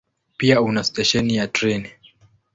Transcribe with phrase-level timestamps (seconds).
[0.37, 1.89] Pia una stesheni ya treni.